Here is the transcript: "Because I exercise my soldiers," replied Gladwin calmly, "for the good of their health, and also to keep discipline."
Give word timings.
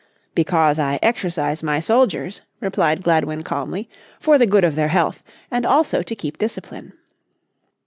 "Because 0.33 0.79
I 0.79 0.97
exercise 1.03 1.61
my 1.61 1.79
soldiers," 1.79 2.41
replied 2.59 3.03
Gladwin 3.03 3.43
calmly, 3.43 3.87
"for 4.19 4.39
the 4.39 4.47
good 4.47 4.63
of 4.63 4.73
their 4.73 4.87
health, 4.87 5.21
and 5.51 5.63
also 5.63 6.01
to 6.01 6.15
keep 6.15 6.39
discipline." 6.39 6.93